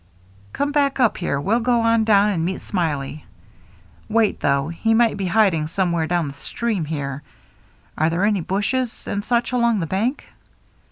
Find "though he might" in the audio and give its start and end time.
4.39-5.15